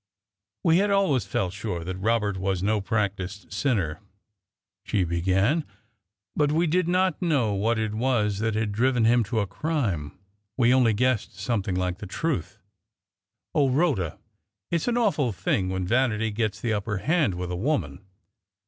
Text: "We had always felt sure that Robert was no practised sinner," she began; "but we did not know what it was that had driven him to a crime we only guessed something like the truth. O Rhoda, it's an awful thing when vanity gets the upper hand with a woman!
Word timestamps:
"We 0.63 0.77
had 0.79 0.89
always 0.89 1.27
felt 1.27 1.53
sure 1.53 1.83
that 1.83 1.95
Robert 1.97 2.35
was 2.37 2.63
no 2.63 2.81
practised 2.81 3.53
sinner," 3.53 3.99
she 4.83 5.03
began; 5.03 5.63
"but 6.35 6.51
we 6.51 6.65
did 6.65 6.87
not 6.87 7.21
know 7.21 7.53
what 7.53 7.77
it 7.77 7.93
was 7.93 8.39
that 8.39 8.55
had 8.55 8.71
driven 8.71 9.05
him 9.05 9.23
to 9.25 9.41
a 9.41 9.45
crime 9.45 10.17
we 10.57 10.73
only 10.73 10.93
guessed 10.95 11.37
something 11.39 11.75
like 11.75 11.99
the 11.99 12.07
truth. 12.07 12.57
O 13.53 13.69
Rhoda, 13.69 14.17
it's 14.71 14.87
an 14.87 14.97
awful 14.97 15.31
thing 15.31 15.69
when 15.69 15.85
vanity 15.85 16.31
gets 16.31 16.59
the 16.59 16.73
upper 16.73 16.97
hand 16.97 17.35
with 17.35 17.51
a 17.51 17.55
woman! 17.55 18.03